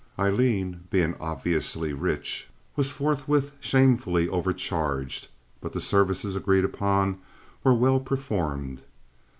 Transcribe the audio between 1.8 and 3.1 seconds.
rich, was